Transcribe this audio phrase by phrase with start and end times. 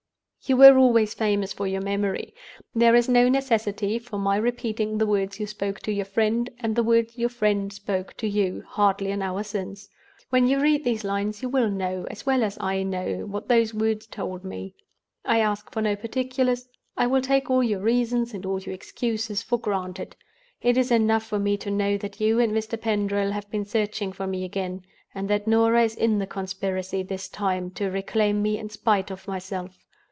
[0.43, 2.33] "You were always famous for your memory.
[2.73, 6.75] There is no necessity for my repeating the words you spoke to your friend, and
[6.75, 9.87] the words your friend spoke to you, hardly an hour since.
[10.31, 13.75] When you read these lines, you will know, as well as I know, what those
[13.75, 14.73] words told me.
[15.23, 19.43] I ask for no particulars; I will take all your reasons and all your excuses
[19.43, 20.15] for granted.
[20.59, 22.81] It is enough for me to know that you and Mr.
[22.81, 27.29] Pendril have been searching for me again, and that Norah is in the conspiracy this
[27.29, 29.85] time, to reclaim me in spite of myself.